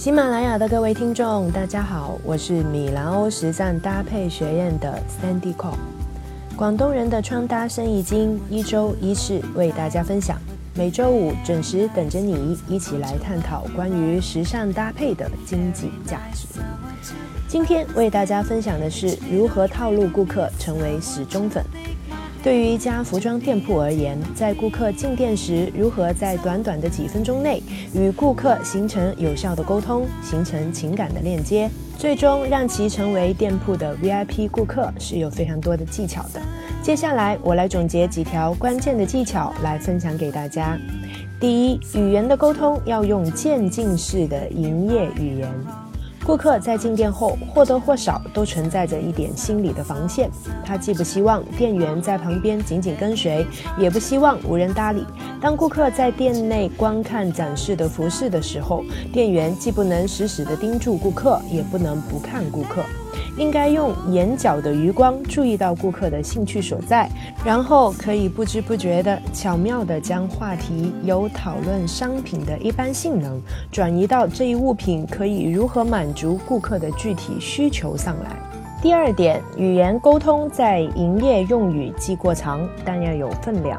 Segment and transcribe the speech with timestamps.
[0.00, 5.74] 喜马拉雅的各位听众，大家好，我是米兰欧实战搭配学院的 Sandy Cole，
[6.56, 10.38] 广东人的穿搭生意经，一周一次为大家分享。
[10.74, 16.46] 每周五准时等着你，一起来探讨关于时尚搭配的经济价值。
[17.46, 21.62] 今天为大家分享的是如何套路顾客成为死忠粉。
[22.42, 27.62] 对于一家服装店铺而言，在顾客进店时，如何在短短的几分钟内
[27.94, 31.68] 与顾客形成有效的沟通，形成情感的链接，
[31.98, 36.40] 最终让其成为店铺的 VIP 顾客，是有非常多的技巧的。
[36.82, 40.78] 接下来，我来总结几条关键的技巧来分享给大家。
[41.38, 45.89] 第一，语言的沟通要用渐进式的营业语言。
[46.24, 50.30] 顾客在进店后或多或少都存在着一点心理的防线，
[50.64, 53.44] 他既不希望店员在旁边紧紧跟随，
[53.78, 55.04] 也不希望无人搭理。
[55.40, 62.84] 当顾客在店内观看展示的服饰的时候，店员既不能死死地盯住顾客，也不能不看顾客。
[63.36, 67.08] 应该用眼角的余光注意到顾客的兴趣所在，
[67.44, 78.36] 然后可以不知不觉地巧妙地将话题由讨论商品的一般性能转移到这一物品可以如何满足顾客的具体需求上来。
[78.82, 83.78] 第二点，语言沟通在营业用语既过长，但要有分量。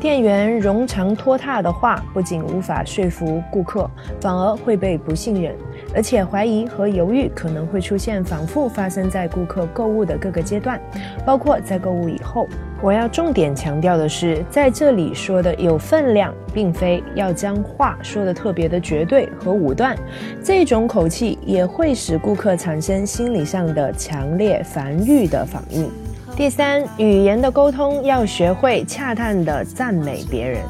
[0.00, 5.52] 店员冗长拖沓的话不仅无法说服顾客，反而会被不信任。
[5.94, 10.80] 而且怀疑和犹豫可能会出现反复发生在顾客购物的各个阶段，
[11.26, 12.46] 包括在购物以后。
[12.80, 19.96] 我要重点强调的是，在这里说的有分量，并非要将话说的特别的绝对和武断，
[20.44, 25.90] 这种口气也会使顾客产生心理上的强烈防御的反应。
[26.38, 30.62] 第三，语言的沟通要学会恰当的赞美别人。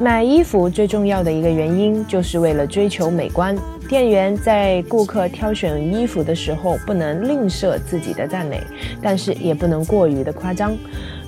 [0.00, 3.54] 买衣服最重要的一个原因，就是为了追求美观。
[3.86, 8.62] 店员在顾客挑选衣服的时候，不能吝啬自己的赞美，
[9.02, 10.74] 但是也不能过于的夸张。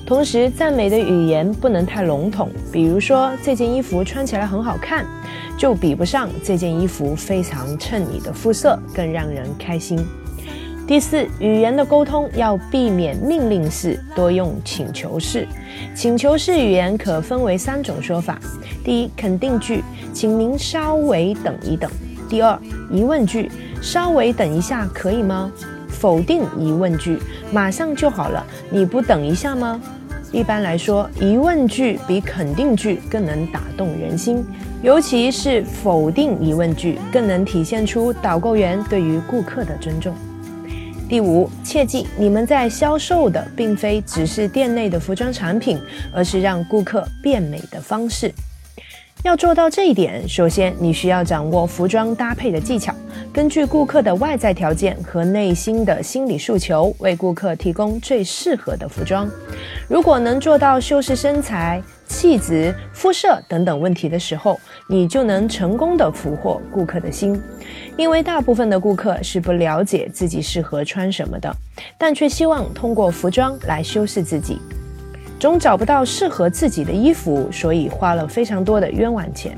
[0.06, 5.04] 同时，赞美的语言不能太笼统，比如说这件衣服穿起来很好看，
[5.58, 10.02] 就比不上这件衣服非常衬你的肤色，更让人开心。
[10.86, 15.48] 第四，语言的沟通要避免命令式，多用请求式。
[15.94, 18.38] 请求式语言可分为三种说法：
[18.84, 21.90] 第一，肯定句，请您稍微等一等。
[22.28, 22.58] 第二，
[22.90, 23.50] 疑问句，
[23.80, 25.50] 稍微等一下可以吗？
[25.88, 27.18] 否定疑问句，
[27.50, 29.80] 马上就好了，你不等一下吗？
[30.32, 34.44] 一般来说，疑问句比肯定句更能打动人心，
[34.82, 40.14] 尤其是否定疑问句，更能体现出导购员对于顾客的尊重。
[41.06, 45.78] 第五，切记，你们在销售的并非只是店内的服装产品，
[46.12, 48.32] 而是让顾客变美的方式。
[49.24, 52.94] 要做到这一点，首先你需要掌握服装搭配的技巧，
[53.32, 59.26] 根据顾客的外在条件和内心的心理诉求，为顾客提供最适合的服装。
[59.88, 67.40] 如果能做到修饰身材、气质、肤色等等问题的时候，你就能成功的俘获顾客的心。
[67.96, 71.50] 因为大部分的顾客是不了解自己适合穿什么的，
[71.96, 74.58] 但却希望通过服装来修饰自己。
[75.44, 79.54] 总找不到适合自己的衣服，所以花了非常多的冤枉钱。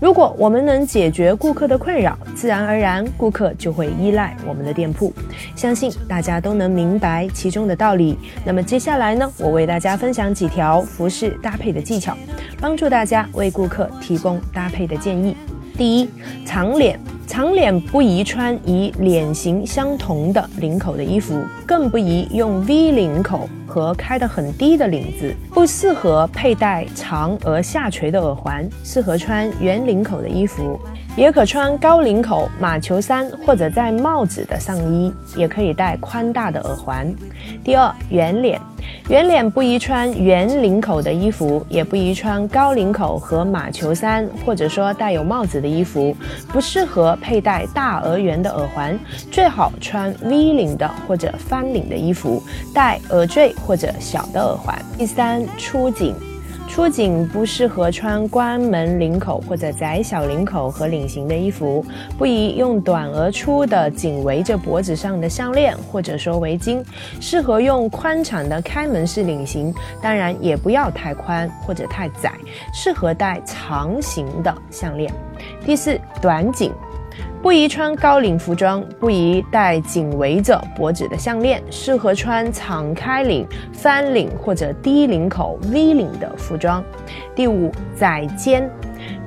[0.00, 5.12] 如果我们能解决顾客的困扰，自然而然顾客就会依赖我们的店铺。
[5.56, 8.16] 相信大家都能明白其中的道理。
[8.44, 12.16] 那么接下来呢，我为大家分享几条服饰搭配的技巧，
[12.60, 15.36] 帮助大家为顾客提供搭配的建议。
[15.76, 16.08] 第一，
[16.46, 16.96] 长脸。
[17.26, 30.78] 长脸不宜穿与脸型相同的领口的衣服，更不宜用 V 领口和开得很低的领子，不适合佩戴长而下垂的耳环，适合穿圆领口的衣服。
[31.16, 37.12] 也可穿高领口马球衫或者戴帽子的上衣，也可以戴宽大的耳环。
[37.62, 38.60] 第二，圆脸，
[39.08, 46.16] 圆脸不宜穿圆领口的衣服，也不宜穿高领口和马球衫，或者说带有帽子的衣服，
[46.48, 48.98] 不适合佩戴大而圆的耳环，
[49.30, 52.42] 最好穿 V 领的或者翻领的衣服，
[52.74, 54.78] 戴耳坠或者小的耳环。
[54.98, 56.14] 第三，出颈。
[56.66, 61.84] 出颈不适合穿关门领口或者窄小领口和领型的衣服，
[62.18, 66.82] 不宜用短而粗的紧围着脖子上的项链或者说围巾，
[67.20, 69.72] 适合用宽敞的开门式领型，
[70.02, 72.32] 当然也不要太宽或者太窄，
[72.72, 75.12] 适合戴长型的项链。
[75.64, 76.72] 第四，短颈。
[77.44, 86.82] 不宜穿高领服装，不宜戴紧围着脖子的项链，适合穿敞开领、翻领或者低领口 V 领的服装。
[87.34, 88.66] 第五，窄肩。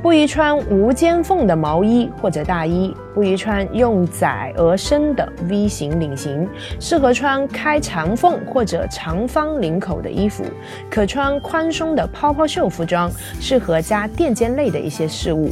[0.01, 6.49] 不宜穿无肩缝的毛衣或者大衣，不宜穿用窄而深的 V 型领型，
[6.79, 10.43] 适合穿开长缝或者长方领口的衣服，
[10.89, 15.51] 可穿宽松的泡泡袖服装，适合加垫肩类的一些事物。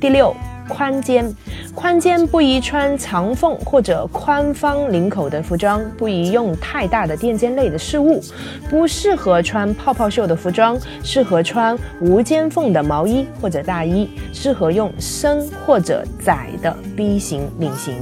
[0.00, 0.32] 第六。
[0.68, 1.34] 宽肩，
[1.74, 8.20] 宽肩不宜穿长缝或者宽方领口的服装，不宜用太大的垫肩类的饰物，
[8.68, 17.94] 不适合穿泡泡袖的服装，适合穿无肩缝的毛衣或者大衣，适合用深或者窄的 B 型领型。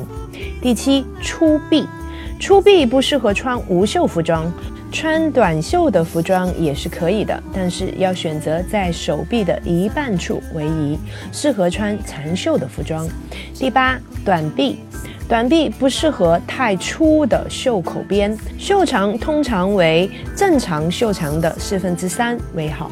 [0.60, 1.87] 第七，粗臂，
[2.44, 4.52] 粗臂不适合穿无袖服装。
[4.93, 10.99] 穿短袖的服装也是可以的，但是要选择在手臂的一半处为宜，
[11.32, 13.08] 适合穿长袖的服装。
[13.55, 14.81] 第八，短臂，
[15.26, 22.91] 短臂不适合太粗的袖口边，袖长通常为正常袖长的四分之三为好。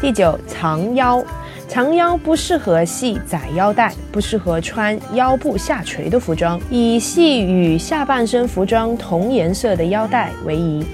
[0.00, 1.22] 第九，长腰，
[1.68, 10.84] 长腰不适合系窄腰带，不适合穿腰部下垂的服装，以系与下半身服装同颜色的腰带为宜。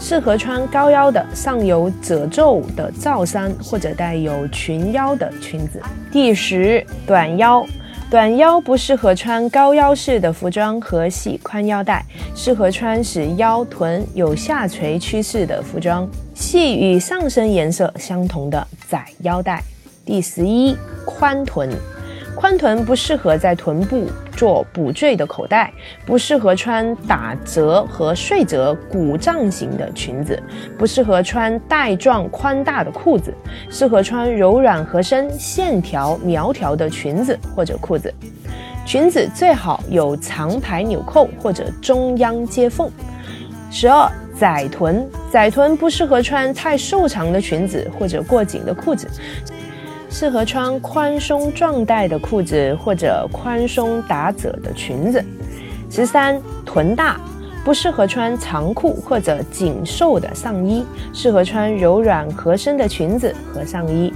[0.00, 5.80] 适合穿高腰的、上有褶皱的罩衫或者带有裙腰的裙子。
[6.10, 7.64] 第十，短腰，
[8.10, 12.04] 短腰不适合穿高腰式的服装和系宽腰带，
[12.34, 19.62] 适合穿使腰臀有下垂趋势的服装，系与上身颜色相同的窄腰带。
[20.04, 21.68] 第十一，宽臀。
[22.36, 24.06] 宽臀不适合在臀部
[24.36, 25.72] 做补缀的口袋，
[26.04, 30.42] 不适合穿打折和睡褶鼓胀型的裙子，
[30.76, 33.32] 不适合穿带状宽大的裤子，
[33.70, 38.12] 适合穿柔软合身、线条苗条的裙子或者裤子。
[38.84, 42.90] 裙子最好有长排纽扣或者中央接缝。
[43.70, 49.08] 十二，窄臀，窄臀不适合穿太瘦长的裙子或者过紧的裤子。
[50.16, 55.20] 适合穿宽松壮带的裤子或者宽松打褶的裙子。
[55.90, 57.20] 十三，臀大，
[57.64, 64.14] 不适合穿长裤或者紧瘦的上衣，适合穿柔软合身的裙子和上衣，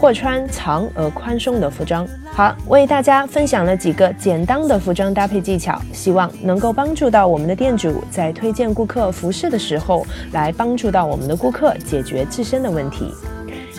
[0.00, 2.08] 或穿长而宽松的服装。
[2.32, 13.12] 好，为大家分享了几个简单的服装搭配技巧，希望能够帮助到我们的店主在推荐顾客服饰的时候，来帮助到我们的顾客解决自身的问题。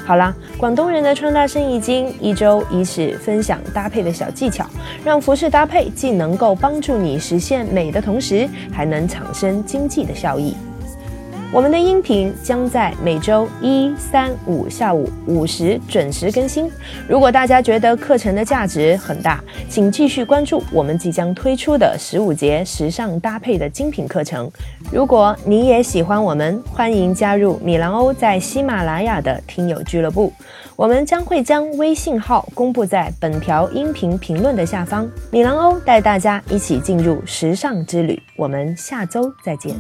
[0.06, 4.70] 好啦，广东人的穿搭生意经一周一次分享搭配的小技巧，
[5.04, 10.56] 让服饰搭配既能够帮助你实现美的同时，还能产生经济的效益。
[11.56, 16.70] 我们的音频将在每周一、三、五下午五时准时更新。
[17.08, 24.52] 如果大家觉得课程的价值很大，请继续关注我们即将推出的十五节时尚搭配的精品课程。
[24.92, 30.34] 如果你也喜欢我们，欢迎加入米兰欧在喜马拉雅的听友俱乐部。
[30.76, 35.10] 我们将会将微信号公布在本条音频评论的下方。
[35.32, 38.22] 米兰欧带大家一起进入时尚之旅。
[38.36, 39.74] 我们下周再见。